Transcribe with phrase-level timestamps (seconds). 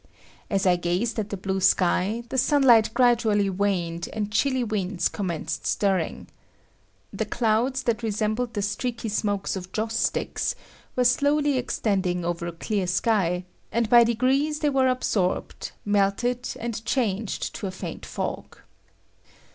[0.49, 5.67] As I gazed at the blue sky, the sunlight gradually waned and chilly winds commenced
[5.67, 6.25] stirring.
[7.13, 10.55] The clouds that resembled the streaky smokes of joss sticks
[10.95, 16.83] were slowly extending over a clear sky, and by degrees they were absorbed, melted and
[16.83, 18.57] changed to a faint fog.